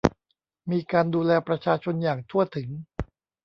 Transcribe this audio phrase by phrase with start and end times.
[0.71, 2.69] มีการดูแลประชาชนอย่างทั่วถึง